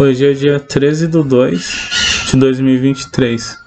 Hoje 0.00 0.30
é 0.30 0.32
dia 0.32 0.58
13 0.58 1.08
de 1.08 1.22
2 1.22 2.28
de 2.30 2.36
2023. 2.38 3.58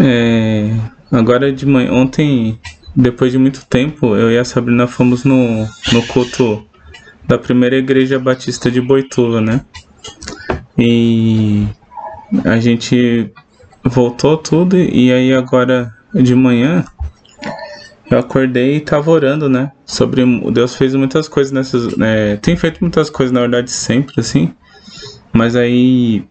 É, 0.00 0.74
agora 1.12 1.52
de 1.52 1.64
manhã, 1.64 1.92
ontem, 1.92 2.58
depois 2.94 3.30
de 3.30 3.38
muito 3.38 3.64
tempo, 3.66 4.16
eu 4.16 4.32
e 4.32 4.36
a 4.36 4.44
Sabrina 4.44 4.88
fomos 4.88 5.22
no, 5.22 5.64
no 5.92 6.02
culto 6.08 6.66
da 7.24 7.38
primeira 7.38 7.76
igreja 7.76 8.18
batista 8.18 8.68
de 8.68 8.80
Boituva, 8.80 9.40
né? 9.40 9.64
E 10.76 11.68
a 12.44 12.58
gente 12.58 13.32
voltou 13.84 14.36
tudo 14.36 14.76
e 14.76 15.12
aí 15.12 15.32
agora 15.32 15.94
de 16.12 16.34
manhã 16.34 16.84
eu 18.10 18.18
acordei 18.18 18.78
e 18.78 18.80
tava 18.80 19.08
orando, 19.12 19.48
né? 19.48 19.70
Sobre 19.84 20.24
Deus 20.50 20.74
fez 20.74 20.96
muitas 20.96 21.28
coisas 21.28 21.52
nessas, 21.52 21.96
né? 21.96 22.38
tem 22.38 22.56
feito 22.56 22.80
muitas 22.80 23.08
coisas 23.08 23.32
na 23.32 23.42
verdade 23.42 23.70
sempre 23.70 24.18
assim. 24.18 24.52
Mas 25.36 25.54
aí 25.54 26.24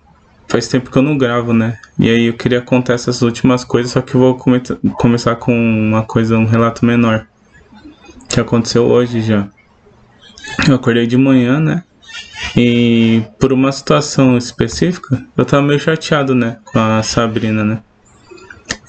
faz 0.47 0.67
tempo 0.67 0.89
que 0.89 0.97
eu 0.97 1.01
não 1.03 1.15
gravo, 1.15 1.53
né? 1.53 1.77
E 1.99 2.09
aí 2.09 2.25
eu 2.25 2.33
queria 2.33 2.59
contar 2.59 2.93
essas 2.93 3.21
últimas 3.21 3.63
coisas, 3.63 3.91
só 3.91 4.01
que 4.01 4.15
eu 4.15 4.19
vou 4.19 4.35
come 4.35 4.59
começar 4.97 5.35
com 5.35 5.53
uma 5.53 6.03
coisa, 6.03 6.37
um 6.37 6.45
relato 6.45 6.83
menor. 6.83 7.27
Que 8.27 8.39
aconteceu 8.39 8.83
hoje 8.85 9.21
já. 9.21 9.47
Eu 10.67 10.75
acordei 10.75 11.05
de 11.05 11.17
manhã, 11.17 11.59
né? 11.59 11.83
E 12.57 13.21
por 13.39 13.53
uma 13.53 13.71
situação 13.71 14.37
específica, 14.37 15.23
eu 15.37 15.45
tava 15.45 15.61
meio 15.61 15.79
chateado, 15.79 16.33
né? 16.33 16.57
Com 16.65 16.79
a 16.79 17.03
Sabrina, 17.03 17.63
né? 17.63 17.79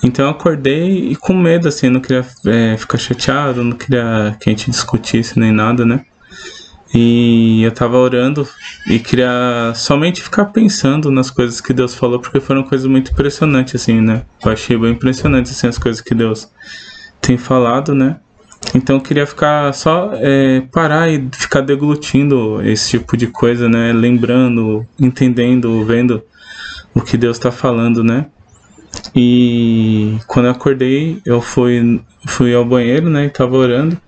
Então 0.02 0.24
eu 0.24 0.30
acordei 0.30 1.10
e 1.10 1.16
com 1.16 1.34
medo, 1.34 1.68
assim, 1.68 1.90
não 1.90 2.00
queria 2.00 2.24
é, 2.46 2.76
ficar 2.78 2.96
chateado, 2.96 3.62
não 3.62 3.76
queria 3.76 4.34
que 4.40 4.48
a 4.48 4.52
gente 4.52 4.70
discutisse 4.70 5.38
nem 5.38 5.52
nada, 5.52 5.84
né? 5.84 6.06
E 6.94 7.62
eu 7.62 7.72
tava 7.72 7.96
orando 7.98 8.48
e 8.86 8.98
queria 8.98 9.72
somente 9.74 10.22
ficar 10.22 10.46
pensando 10.46 11.10
nas 11.10 11.30
coisas 11.30 11.60
que 11.60 11.72
Deus 11.72 11.94
falou, 11.94 12.20
porque 12.20 12.40
foram 12.40 12.62
coisas 12.62 12.86
muito 12.86 13.10
impressionantes, 13.10 13.74
assim, 13.74 14.00
né? 14.00 14.22
Eu 14.44 14.52
achei 14.52 14.76
bem 14.78 14.92
impressionante, 14.92 15.50
assim, 15.50 15.66
as 15.66 15.78
coisas 15.78 16.00
que 16.00 16.14
Deus 16.14 16.50
tem 17.20 17.36
falado, 17.36 17.94
né? 17.94 18.16
Então 18.74 18.96
eu 18.96 19.02
queria 19.02 19.26
ficar 19.26 19.72
só 19.74 20.12
é, 20.14 20.60
parar 20.72 21.08
e 21.10 21.28
ficar 21.32 21.60
deglutindo 21.60 22.60
esse 22.62 22.90
tipo 22.90 23.16
de 23.16 23.26
coisa, 23.26 23.68
né? 23.68 23.92
Lembrando, 23.92 24.86
entendendo, 24.98 25.84
vendo 25.84 26.22
o 26.94 27.00
que 27.00 27.16
Deus 27.16 27.36
está 27.36 27.50
falando, 27.50 28.02
né? 28.02 28.26
E 29.14 30.18
quando 30.26 30.46
eu 30.46 30.52
acordei, 30.52 31.20
eu 31.24 31.40
fui, 31.40 32.00
fui 32.26 32.54
ao 32.54 32.64
banheiro, 32.64 33.10
né? 33.10 33.26
E 33.26 33.30
tava 33.30 33.56
orando. 33.56 34.00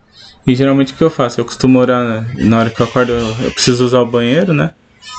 E 0.48 0.54
geralmente 0.54 0.94
o 0.94 0.96
que 0.96 1.04
eu 1.04 1.10
faço? 1.10 1.38
Eu 1.38 1.44
costumo 1.44 1.78
orar 1.78 2.26
na 2.34 2.58
hora 2.58 2.70
que 2.70 2.80
eu 2.80 2.86
acordo, 2.86 3.12
eu 3.12 3.50
preciso 3.50 3.84
usar 3.84 4.00
o 4.00 4.06
banheiro, 4.06 4.54
né? 4.54 4.70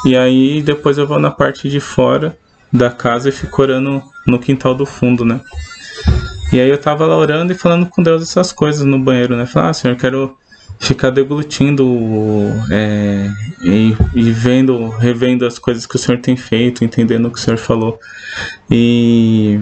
E 0.04 0.18
aí 0.18 0.62
depois 0.62 0.98
eu 0.98 1.08
vou 1.08 1.20
na 1.20 1.30
parte 1.30 1.70
de 1.70 1.80
fora 1.80 2.36
da 2.74 2.90
casa 2.90 3.30
e 3.30 3.32
fico 3.32 3.62
orando 3.62 4.02
no 4.26 4.40
quintal 4.40 4.74
do 4.74 4.88
fundo, 4.88 5.24
né? 5.24 5.40
E 6.52 6.60
aí 6.60 6.68
eu 6.68 6.80
tava 6.80 7.06
lá 7.06 7.16
orando 7.16 7.54
e 7.54 7.56
falando 7.56 7.86
com 7.86 8.02
Deus 8.02 8.24
essas 8.24 8.52
coisas 8.52 8.84
no 8.84 8.98
banheiro, 8.98 9.36
né? 9.38 9.46
Falar, 9.46 9.70
ah, 9.70 9.74
Senhor, 9.74 9.94
eu 9.94 10.00
quero 10.00 10.38
ficar 10.80 11.12
deglutindo 11.12 11.86
é, 12.72 13.30
e, 13.62 13.96
e, 14.16 14.32
vendo, 14.32 14.90
revendo 14.90 15.46
as 15.46 15.60
coisas 15.60 15.86
que 15.86 15.96
o 15.96 16.00
Senhor 16.00 16.20
tem 16.22 16.36
feito, 16.36 16.84
entendendo 16.84 17.28
o 17.28 17.32
que 17.32 17.38
o 17.38 17.42
Senhor 17.42 17.58
falou. 17.58 18.00
E 18.72 19.60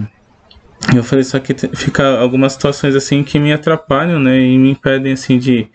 eu 0.94 1.04
falei, 1.04 1.24
só 1.24 1.38
que 1.38 1.54
fica 1.76 2.18
algumas 2.18 2.54
situações 2.54 2.94
assim 2.94 3.22
que 3.22 3.38
me 3.38 3.52
atrapalham, 3.52 4.18
né? 4.18 4.40
E 4.40 4.56
me 4.56 4.70
impedem 4.70 5.12
assim 5.12 5.38
de, 5.38 5.68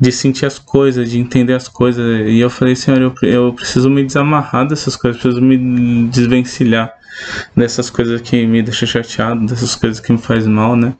de 0.00 0.10
sentir 0.10 0.46
as 0.46 0.58
coisas, 0.58 1.10
de 1.10 1.18
entender 1.18 1.54
as 1.54 1.68
coisas. 1.68 2.26
E 2.28 2.38
eu 2.40 2.50
falei, 2.50 2.74
Senhor, 2.74 3.00
eu, 3.00 3.14
eu 3.22 3.52
preciso 3.52 3.88
me 3.88 4.04
desamarrar 4.04 4.66
dessas 4.66 4.96
coisas, 4.96 5.20
preciso 5.20 5.42
me 5.42 6.08
desvencilhar 6.08 6.92
dessas 7.54 7.88
coisas 7.88 8.20
que 8.20 8.46
me 8.46 8.62
deixam 8.62 8.86
chateado, 8.86 9.46
dessas 9.46 9.74
coisas 9.74 10.00
que 10.00 10.12
me 10.12 10.18
faz 10.18 10.46
mal, 10.46 10.76
né? 10.76 10.94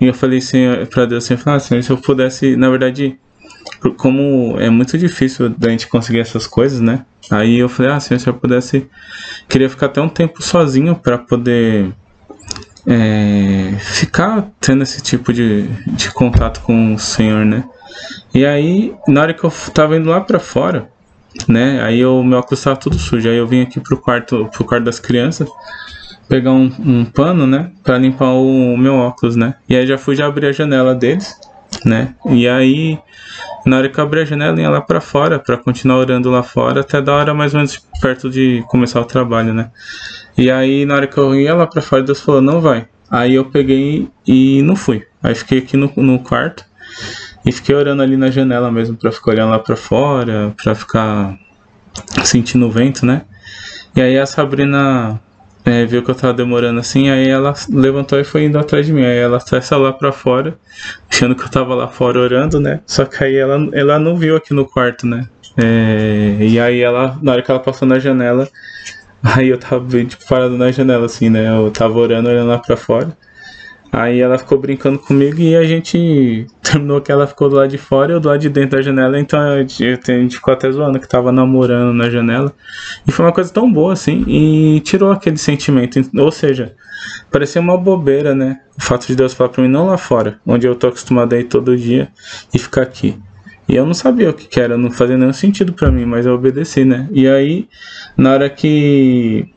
E 0.00 0.06
eu 0.06 0.14
falei 0.14 0.40
Senhor, 0.40 0.86
pra 0.86 1.04
Deus 1.04 1.24
assim, 1.24 1.36
falar, 1.36 1.60
Senhor, 1.60 1.82
se 1.82 1.90
eu 1.90 1.98
pudesse, 1.98 2.56
na 2.56 2.70
verdade, 2.70 3.18
como 3.96 4.56
é 4.58 4.70
muito 4.70 4.96
difícil 4.96 5.50
da 5.50 5.68
gente 5.68 5.86
conseguir 5.88 6.20
essas 6.20 6.46
coisas, 6.46 6.80
né? 6.80 7.04
Aí 7.30 7.58
eu 7.58 7.68
falei, 7.68 7.92
ah, 7.92 8.00
se 8.00 8.14
eu 8.26 8.34
pudesse, 8.34 8.88
queria 9.48 9.68
ficar 9.68 9.86
até 9.86 10.00
um 10.00 10.08
tempo 10.08 10.42
sozinho 10.42 10.94
para 10.96 11.18
poder 11.18 11.92
é, 12.86 13.76
ficar 13.78 14.48
tendo 14.60 14.82
esse 14.82 15.02
tipo 15.02 15.32
de, 15.32 15.68
de 15.86 16.10
contato 16.12 16.60
com 16.62 16.94
o 16.94 16.98
Senhor, 16.98 17.44
né? 17.44 17.64
E 18.34 18.44
aí, 18.46 18.94
na 19.08 19.22
hora 19.22 19.34
que 19.34 19.44
eu 19.44 19.52
tava 19.72 19.96
indo 19.96 20.08
lá 20.08 20.20
para 20.20 20.38
fora, 20.38 20.90
né? 21.48 21.82
Aí 21.82 22.04
o 22.04 22.22
meu 22.22 22.38
óculos 22.38 22.62
tava 22.62 22.76
tudo 22.76 22.98
sujo. 22.98 23.28
Aí 23.28 23.36
eu 23.36 23.46
vim 23.46 23.62
aqui 23.62 23.80
pro 23.80 23.96
quarto, 23.96 24.48
pro 24.52 24.64
quarto 24.64 24.84
das 24.84 24.98
crianças 24.98 25.48
pegar 26.28 26.52
um, 26.52 26.72
um 26.78 27.04
pano, 27.04 27.46
né? 27.46 27.72
Pra 27.82 27.98
limpar 27.98 28.32
o, 28.32 28.74
o 28.74 28.78
meu 28.78 28.94
óculos, 28.94 29.34
né? 29.34 29.56
E 29.68 29.76
aí 29.76 29.86
já 29.86 29.98
fui 29.98 30.14
já 30.14 30.26
abrir 30.26 30.46
a 30.46 30.52
janela 30.52 30.94
deles, 30.94 31.36
né? 31.84 32.14
E 32.26 32.48
aí, 32.48 32.98
na 33.66 33.76
hora 33.76 33.88
que 33.88 33.98
eu 33.98 34.04
abri 34.04 34.20
a 34.20 34.24
janela, 34.24 34.60
ia 34.60 34.70
lá 34.70 34.80
para 34.80 35.00
fora, 35.00 35.38
para 35.38 35.56
continuar 35.56 35.96
orando 35.98 36.30
lá 36.30 36.42
fora, 36.42 36.80
até 36.80 37.00
da 37.00 37.14
hora 37.14 37.34
mais 37.34 37.52
ou 37.52 37.58
menos 37.58 37.78
perto 38.00 38.30
de 38.30 38.64
começar 38.68 39.00
o 39.00 39.04
trabalho, 39.04 39.52
né? 39.52 39.70
E 40.36 40.50
aí, 40.50 40.84
na 40.86 40.94
hora 40.94 41.06
que 41.06 41.18
eu 41.18 41.34
ia 41.34 41.54
lá 41.54 41.66
para 41.66 41.82
fora, 41.82 42.02
Deus 42.02 42.20
falou: 42.20 42.40
não 42.40 42.60
vai. 42.60 42.88
Aí 43.10 43.34
eu 43.34 43.44
peguei 43.44 44.08
e 44.26 44.62
não 44.62 44.76
fui. 44.76 45.06
Aí 45.22 45.34
fiquei 45.34 45.58
aqui 45.58 45.76
no, 45.76 45.92
no 45.96 46.18
quarto 46.20 46.64
e 47.44 47.52
fiquei 47.52 47.74
orando 47.74 48.02
ali 48.02 48.16
na 48.16 48.30
janela 48.30 48.70
mesmo, 48.70 48.96
para 48.96 49.12
ficar 49.12 49.32
olhando 49.32 49.50
lá 49.50 49.58
para 49.58 49.76
fora, 49.76 50.54
para 50.62 50.74
ficar 50.74 51.38
sentindo 52.24 52.66
o 52.66 52.70
vento, 52.70 53.04
né? 53.04 53.22
E 53.94 54.00
aí 54.00 54.18
a 54.18 54.26
Sabrina 54.26 55.20
é, 55.70 55.86
viu 55.86 56.02
que 56.02 56.10
eu 56.10 56.14
tava 56.14 56.34
demorando 56.34 56.80
assim, 56.80 57.10
aí 57.10 57.28
ela 57.28 57.54
levantou 57.70 58.18
e 58.18 58.24
foi 58.24 58.44
indo 58.44 58.58
atrás 58.58 58.86
de 58.86 58.92
mim. 58.92 59.04
Aí 59.04 59.18
ela 59.18 59.36
acessa 59.36 59.76
lá 59.76 59.92
pra 59.92 60.10
fora, 60.12 60.58
achando 61.10 61.34
que 61.34 61.44
eu 61.44 61.48
tava 61.48 61.74
lá 61.74 61.88
fora 61.88 62.20
orando, 62.20 62.58
né? 62.58 62.80
Só 62.86 63.04
que 63.04 63.22
aí 63.22 63.36
ela, 63.36 63.68
ela 63.72 63.98
não 63.98 64.16
viu 64.16 64.36
aqui 64.36 64.52
no 64.52 64.66
quarto, 64.66 65.06
né? 65.06 65.28
É, 65.56 66.36
e 66.40 66.58
aí 66.58 66.80
ela, 66.80 67.18
na 67.22 67.32
hora 67.32 67.42
que 67.42 67.50
ela 67.50 67.60
passou 67.60 67.86
na 67.86 67.98
janela, 67.98 68.48
aí 69.22 69.48
eu 69.48 69.58
tava 69.58 69.86
tipo, 70.04 70.26
parado 70.28 70.56
na 70.56 70.72
janela, 70.72 71.06
assim, 71.06 71.30
né? 71.30 71.48
Eu 71.48 71.70
tava 71.70 71.98
orando, 71.98 72.28
olhando 72.28 72.48
lá 72.48 72.58
pra 72.58 72.76
fora. 72.76 73.16
Aí 73.92 74.20
ela 74.20 74.38
ficou 74.38 74.56
brincando 74.58 74.98
comigo 74.98 75.40
e 75.40 75.56
a 75.56 75.64
gente 75.64 76.46
terminou 76.62 77.00
que 77.00 77.10
ela 77.10 77.26
ficou 77.26 77.48
do 77.48 77.56
lado 77.56 77.68
de 77.68 77.78
fora 77.78 78.12
e 78.12 78.14
eu 78.14 78.20
do 78.20 78.28
lado 78.28 78.40
de 78.40 78.48
dentro 78.48 78.76
da 78.76 78.82
janela, 78.82 79.18
então 79.18 79.40
a 79.40 79.62
gente 79.62 80.36
ficou 80.36 80.54
até 80.54 80.70
zoando 80.70 81.00
que 81.00 81.08
tava 81.08 81.32
namorando 81.32 81.92
na 81.92 82.08
janela. 82.08 82.52
E 83.06 83.10
foi 83.10 83.24
uma 83.24 83.32
coisa 83.32 83.52
tão 83.52 83.70
boa 83.70 83.92
assim 83.92 84.24
e 84.28 84.80
tirou 84.80 85.10
aquele 85.10 85.38
sentimento. 85.38 86.00
Ou 86.16 86.30
seja, 86.30 86.74
parecia 87.30 87.60
uma 87.60 87.76
bobeira, 87.76 88.34
né? 88.34 88.60
O 88.78 88.82
fato 88.82 89.06
de 89.06 89.16
Deus 89.16 89.34
falar 89.34 89.50
pra 89.50 89.62
mim 89.62 89.68
não 89.68 89.86
lá 89.86 89.98
fora, 89.98 90.38
onde 90.46 90.66
eu 90.66 90.74
tô 90.74 90.86
acostumado 90.86 91.32
a 91.32 91.38
ir 91.38 91.44
todo 91.44 91.76
dia 91.76 92.08
e 92.54 92.58
ficar 92.58 92.82
aqui. 92.82 93.18
E 93.68 93.76
eu 93.76 93.86
não 93.86 93.94
sabia 93.94 94.30
o 94.30 94.34
que, 94.34 94.48
que 94.48 94.60
era, 94.60 94.76
não 94.76 94.90
fazia 94.90 95.16
nenhum 95.16 95.32
sentido 95.32 95.72
para 95.72 95.92
mim, 95.92 96.04
mas 96.04 96.26
eu 96.26 96.34
obedeci, 96.34 96.84
né? 96.84 97.08
E 97.12 97.28
aí, 97.28 97.68
na 98.16 98.32
hora 98.32 98.50
que 98.50 99.48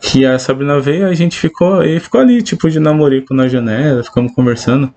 que 0.00 0.26
a 0.26 0.38
Sabrina 0.38 0.78
veio, 0.80 1.06
a 1.06 1.14
gente 1.14 1.38
ficou, 1.38 1.82
e 1.82 1.98
ficou 2.00 2.20
ali, 2.20 2.42
tipo, 2.42 2.68
de 2.68 2.80
namorico 2.80 3.32
na 3.32 3.46
janela, 3.46 4.02
ficamos 4.02 4.32
conversando. 4.32 4.92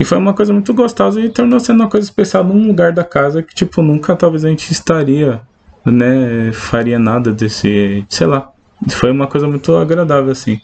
E 0.00 0.04
foi 0.04 0.18
uma 0.18 0.32
coisa 0.32 0.52
muito 0.52 0.72
gostosa 0.72 1.20
e 1.20 1.28
tornou 1.28 1.60
sendo 1.60 1.80
uma 1.80 1.90
coisa 1.90 2.06
especial 2.06 2.42
num 2.42 2.66
lugar 2.66 2.92
da 2.92 3.04
casa 3.04 3.42
que, 3.42 3.54
tipo, 3.54 3.82
nunca 3.82 4.16
talvez 4.16 4.44
a 4.44 4.48
gente 4.48 4.72
estaria, 4.72 5.40
né, 5.84 6.50
faria 6.52 6.98
nada 6.98 7.32
desse, 7.32 8.04
sei 8.08 8.26
lá. 8.26 8.50
Foi 8.90 9.10
uma 9.10 9.26
coisa 9.26 9.46
muito 9.46 9.76
agradável, 9.76 10.32
assim. 10.32 10.60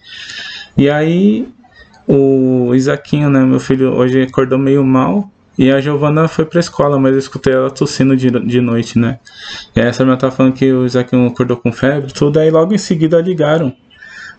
E 0.77 0.89
aí, 0.89 1.47
o 2.07 2.75
Isaquinho, 2.75 3.31
né, 3.31 3.45
meu 3.45 3.61
filho, 3.61 3.93
hoje 3.93 4.23
acordou 4.23 4.59
meio 4.59 4.85
mal, 4.85 5.31
e 5.59 5.71
a 5.71 5.81
Giovana 5.81 6.29
foi 6.29 6.45
pra 6.45 6.61
escola, 6.61 6.99
mas 6.99 7.13
eu 7.13 7.19
escutei 7.19 7.53
ela 7.53 7.71
tossindo 7.71 8.17
de, 8.17 8.31
de 8.31 8.61
noite, 8.61 8.99
né? 8.99 9.19
E 9.77 9.81
aí 9.81 9.89
a 9.89 9.93
Sabrina 9.93 10.17
tava 10.17 10.35
falando 10.35 10.55
que 10.55 10.73
o 10.73 10.87
Isaquinho 10.87 11.27
acordou 11.27 11.57
com 11.57 11.73
febre 11.73 12.13
tudo, 12.13 12.39
aí 12.39 12.51
logo 12.51 12.75
em 12.75 12.79
seguida 12.79 13.21
ligaram 13.21 13.75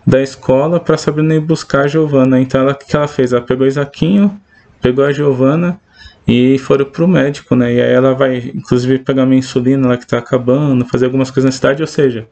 da 0.06 0.20
escola 0.20 0.80
pra 0.80 0.98
Sabrina 0.98 1.34
ir 1.34 1.40
buscar 1.40 1.84
a 1.84 1.86
Giovana. 1.86 2.40
Então 2.40 2.60
ela, 2.60 2.72
o 2.72 2.74
que 2.74 2.94
ela 2.94 3.08
fez? 3.08 3.32
Ela 3.32 3.42
pegou 3.42 3.64
o 3.64 3.68
Isaquinho, 3.68 4.38
pegou 4.80 5.04
a 5.04 5.12
Giovana 5.12 5.80
e 6.26 6.58
foram 6.58 6.86
pro 6.86 7.06
médico, 7.06 7.54
né? 7.54 7.74
E 7.74 7.82
aí 7.82 7.92
ela 7.92 8.14
vai, 8.14 8.52
inclusive, 8.54 8.98
pegar 8.98 9.26
minha 9.26 9.38
insulina 9.38 9.88
lá 9.88 9.96
que 9.96 10.06
tá 10.06 10.18
acabando, 10.18 10.84
fazer 10.86 11.06
algumas 11.06 11.30
coisas 11.30 11.44
na 11.44 11.52
cidade, 11.52 11.82
ou 11.82 11.86
seja, 11.86 12.26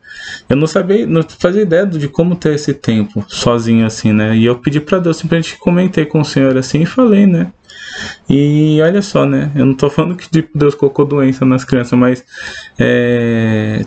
eu 0.48 0.56
não 0.56 0.66
sabia, 0.66 1.06
não 1.06 1.22
fazia 1.22 1.62
ideia 1.62 1.86
de 1.86 2.08
como 2.08 2.34
ter 2.34 2.54
esse 2.54 2.72
tempo 2.72 3.24
sozinho 3.28 3.84
assim, 3.84 4.12
né? 4.12 4.34
E 4.34 4.46
eu 4.46 4.56
pedi 4.56 4.80
para 4.80 4.98
Deus, 4.98 5.18
simplesmente 5.18 5.58
comentei 5.58 6.06
com 6.06 6.20
o 6.20 6.24
Senhor 6.24 6.56
assim 6.56 6.82
e 6.82 6.86
falei, 6.86 7.26
né? 7.26 7.52
E 8.28 8.80
olha 8.80 9.02
só, 9.02 9.26
né? 9.26 9.50
Eu 9.54 9.66
não 9.66 9.74
tô 9.74 9.90
falando 9.90 10.16
que 10.16 10.48
Deus 10.54 10.74
colocou 10.74 11.04
doença 11.04 11.44
nas 11.44 11.62
crianças, 11.62 11.98
mas 11.98 12.24
é, 12.78 13.84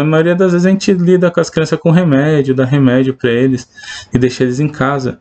a 0.00 0.04
maioria 0.04 0.34
das 0.34 0.52
vezes 0.52 0.66
a 0.66 0.70
gente 0.70 0.92
lida 0.92 1.30
com 1.30 1.40
as 1.40 1.50
crianças 1.50 1.78
com 1.78 1.90
remédio, 1.90 2.54
dá 2.54 2.64
remédio 2.64 3.12
para 3.12 3.30
eles 3.30 3.68
e 4.12 4.18
deixa 4.18 4.44
eles 4.44 4.60
em 4.60 4.68
casa. 4.68 5.20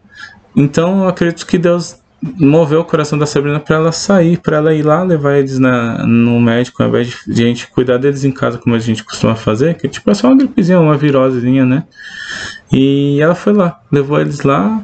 Então 0.56 1.04
eu 1.04 1.10
acredito 1.10 1.46
que 1.46 1.58
Deus 1.58 1.98
moveu 2.22 2.82
o 2.82 2.86
coração 2.86 3.18
da 3.18 3.26
Sabrina 3.26 3.60
para 3.60 3.76
ela 3.76 3.92
sair, 3.92 4.38
para 4.38 4.58
ela 4.58 4.74
ir 4.74 4.84
lá 4.84 5.04
levar 5.04 5.38
eles 5.38 5.60
na, 5.60 6.06
no 6.06 6.40
médico, 6.40 6.82
ao 6.82 6.90
invés 6.90 7.16
de, 7.28 7.44
a 7.44 7.46
gente 7.46 7.68
cuidar 7.68 7.98
deles 7.98 8.24
em 8.24 8.32
casa, 8.32 8.58
como 8.58 8.76
a 8.76 8.80
gente 8.80 9.04
costuma 9.04 9.36
fazer, 9.36 9.76
que 9.76 9.88
tipo 9.88 10.10
é 10.10 10.14
só 10.14 10.28
uma 10.28 10.38
gripezinha, 10.38 10.80
uma 10.80 10.98
virosezinha, 10.98 11.66
né? 11.66 11.84
E 12.72 13.22
ela 13.22 13.36
foi 13.36 13.54
lá, 13.54 13.80
levou 13.92 14.20
eles 14.20 14.42
lá 14.42 14.84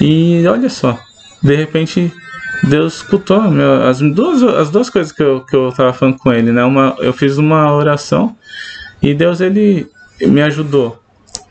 e 0.00 0.46
olha 0.46 0.70
só, 0.70 0.98
de 1.42 1.54
repente 1.54 2.12
Deus 2.64 2.96
escutou 2.96 3.42
meu, 3.50 3.84
as, 3.86 4.00
duas, 4.00 4.42
as 4.42 4.70
duas 4.70 4.88
coisas 4.88 5.12
que 5.12 5.22
eu, 5.22 5.44
que 5.44 5.54
eu 5.54 5.70
tava 5.72 5.92
falando 5.92 6.16
com 6.16 6.32
ele, 6.32 6.50
né? 6.50 6.64
Uma, 6.64 6.96
eu 6.98 7.12
fiz 7.12 7.36
uma 7.36 7.72
oração 7.74 8.34
e 9.02 9.14
Deus 9.14 9.40
ele 9.40 9.86
me 10.20 10.42
ajudou 10.42 10.99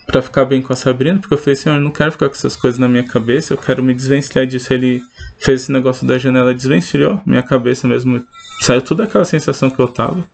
para 0.10 0.24
ficar 0.24 0.46
bem 0.46 0.62
com 0.62 0.74
a 0.74 0.76
Sabrina, 0.76 1.20
porque 1.20 1.36
eu 1.36 1.38
falei, 1.38 1.56
Senhor, 1.56 1.76
eu 1.76 1.82
não 1.82 1.92
quero 1.92 2.12
ficar 2.12 2.28
com 2.28 2.36
essas 2.36 2.56
coisas 2.56 2.80
na 2.80 2.88
minha 2.88 3.04
cabeça, 3.04 3.54
eu 3.54 3.58
quero 3.58 3.84
me 3.84 3.94
desvencilhar 3.94 4.46
disso. 4.48 4.74
Ele 4.74 5.02
fez 5.38 5.62
esse 5.62 5.72
negócio 5.72 6.06
da 6.08 6.18
janela, 6.18 6.54
desvencilhou 6.54 7.22
minha 7.26 7.44
cabeça 7.44 7.88
mesmo, 7.88 8.26
saiu 8.60 8.82
toda 8.82 9.04
aquela 9.04 9.24
sensação 9.24 9.70
que 9.70 9.80
eu 9.80 9.88
tava. 9.88 10.26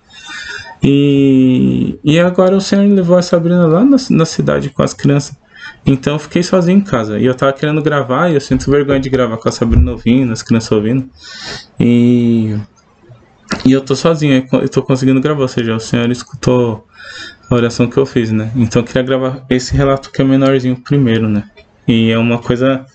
E, 0.81 1.99
e 2.03 2.19
agora 2.19 2.55
o 2.55 2.61
Senhor 2.61 2.87
levou 2.87 3.17
a 3.17 3.21
Sabrina 3.21 3.65
lá 3.65 3.83
na, 3.83 3.97
na 4.09 4.25
cidade 4.25 4.69
com 4.69 4.81
as 4.81 4.93
crianças. 4.93 5.35
Então 5.85 6.13
eu 6.13 6.19
fiquei 6.19 6.41
sozinho 6.41 6.77
em 6.79 6.81
casa. 6.81 7.19
E 7.19 7.25
eu 7.25 7.35
tava 7.35 7.51
querendo 7.51 7.81
gravar 7.81 8.29
e 8.29 8.35
eu 8.35 8.41
sinto 8.41 8.71
vergonha 8.71 8.99
de 8.99 9.09
gravar 9.09 9.37
com 9.37 9.49
a 9.49 9.51
Sabrina 9.51 9.91
ouvindo, 9.91 10.31
as 10.31 10.41
crianças 10.41 10.71
ouvindo. 10.71 11.09
E, 11.79 12.55
e 13.65 13.71
eu 13.71 13.81
tô 13.81 13.95
sozinho, 13.95 14.47
eu 14.53 14.69
tô 14.69 14.81
conseguindo 14.81 15.19
gravar, 15.19 15.41
ou 15.41 15.47
seja, 15.47 15.75
o 15.75 15.79
Senhor 15.79 16.09
escutou 16.09 16.87
oração 17.49 17.87
que 17.87 17.97
eu 17.97 18.05
fiz, 18.05 18.31
né? 18.31 18.51
Então 18.55 18.81
eu 18.81 18.85
queria 18.85 19.03
gravar 19.03 19.45
esse 19.49 19.75
relato 19.75 20.11
que 20.11 20.21
é 20.21 20.25
menorzinho 20.25 20.75
primeiro, 20.75 21.29
né? 21.29 21.43
E 21.87 22.11
é 22.11 22.17
uma 22.17 22.39
coisa 22.39 22.85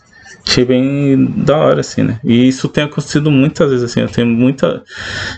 achei 0.47 0.65
bem 0.65 1.27
da 1.27 1.57
hora, 1.57 1.81
assim, 1.81 2.03
né? 2.03 2.21
E 2.25 2.49
isso 2.49 2.69
tem 2.69 2.85
acontecido 2.85 3.31
muitas 3.31 3.71
vezes, 3.71 3.91
assim, 3.91 4.01
eu 4.01 4.09
tenho 4.09 4.27
muita. 4.27 4.83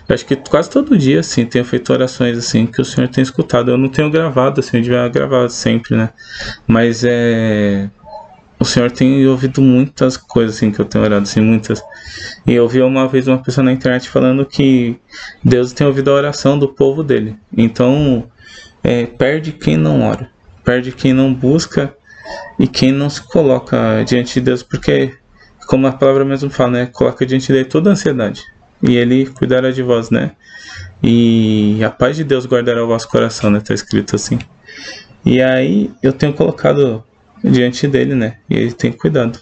Eu 0.08 0.14
acho 0.14 0.24
que 0.24 0.36
quase 0.36 0.70
todo 0.70 0.96
dia, 0.96 1.20
assim, 1.20 1.44
tenho 1.44 1.64
feito 1.64 1.92
orações, 1.92 2.38
assim, 2.38 2.66
que 2.66 2.80
o 2.80 2.84
Senhor 2.84 3.08
tem 3.08 3.22
escutado. 3.22 3.70
Eu 3.70 3.78
não 3.78 3.88
tenho 3.88 4.10
gravado, 4.10 4.60
assim, 4.60 4.78
eu 4.78 4.82
devia 4.82 5.08
gravar 5.08 5.48
sempre, 5.48 5.96
né? 5.96 6.10
Mas 6.66 7.04
é. 7.04 7.88
O 8.58 8.64
Senhor 8.64 8.92
tem 8.92 9.26
ouvido 9.26 9.60
muitas 9.60 10.16
coisas, 10.16 10.56
assim, 10.56 10.70
que 10.70 10.80
eu 10.80 10.84
tenho 10.84 11.04
orado, 11.04 11.24
assim, 11.24 11.40
muitas. 11.40 11.82
E 12.46 12.52
eu 12.52 12.68
vi 12.68 12.80
uma 12.80 13.08
vez 13.08 13.26
uma 13.26 13.42
pessoa 13.42 13.64
na 13.64 13.72
internet 13.72 14.08
falando 14.08 14.46
que 14.46 14.96
Deus 15.42 15.72
tem 15.72 15.84
ouvido 15.86 16.10
a 16.10 16.14
oração 16.14 16.56
do 16.56 16.68
povo 16.68 17.02
dele. 17.02 17.36
Então, 17.56 18.30
é, 18.82 19.06
perde 19.06 19.52
quem 19.52 19.76
não 19.76 20.02
ora, 20.02 20.30
perde 20.64 20.92
quem 20.92 21.12
não 21.12 21.32
busca 21.32 21.94
e 22.58 22.66
quem 22.66 22.92
não 22.92 23.08
se 23.10 23.22
coloca 23.22 24.02
diante 24.04 24.34
de 24.34 24.40
Deus, 24.40 24.62
porque, 24.62 25.14
como 25.66 25.86
a 25.86 25.92
palavra 25.92 26.24
mesmo 26.24 26.50
fala, 26.50 26.70
né, 26.70 26.86
coloca 26.86 27.26
diante 27.26 27.52
dele 27.52 27.64
toda 27.64 27.90
a 27.90 27.92
ansiedade 27.92 28.42
e 28.82 28.96
ele 28.96 29.26
cuidará 29.26 29.70
de 29.70 29.82
vós, 29.82 30.10
né? 30.10 30.32
E 31.02 31.82
a 31.84 31.90
paz 31.90 32.16
de 32.16 32.24
Deus 32.24 32.46
guardará 32.46 32.84
o 32.84 32.88
vosso 32.88 33.08
coração, 33.08 33.50
né? 33.50 33.60
Tá 33.60 33.72
escrito 33.72 34.16
assim. 34.16 34.38
E 35.24 35.40
aí 35.40 35.90
eu 36.02 36.12
tenho 36.12 36.32
colocado 36.32 37.04
diante 37.42 37.86
dele, 37.86 38.14
né? 38.14 38.38
E 38.50 38.54
ele 38.54 38.72
tem 38.72 38.92
cuidado. 38.92 39.38